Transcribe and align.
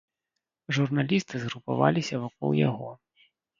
Журналісты 0.77 1.35
згрупаваліся 1.45 2.15
вакол 2.25 2.59
яго. 2.69 2.89